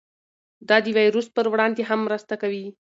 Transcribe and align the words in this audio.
دا 0.69 0.77
د 0.85 0.87
ویروس 0.97 1.27
پر 1.35 1.45
وړاندې 1.49 1.81
هم 1.89 1.99
مرسته 2.07 2.33
کوي. 2.41 2.65